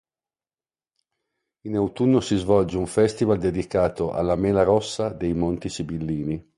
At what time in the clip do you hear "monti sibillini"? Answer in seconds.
5.35-6.43